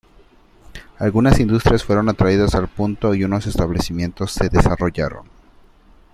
[0.97, 5.27] Algunas industrias fueron atraídas al punto y unos establecimientos se desarrollaron.